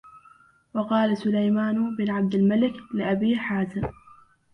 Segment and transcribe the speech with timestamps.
[0.73, 3.89] وَقَالَ سُلَيْمَانُ بْنُ عَبْدِ الْمَلِكِ لِأَبِي حَازِمٍ